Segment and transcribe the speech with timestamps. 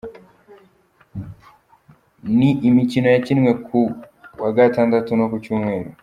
[2.37, 5.89] Ni imikino yakinwe kuwa Gatandatu no ku Cyumweru.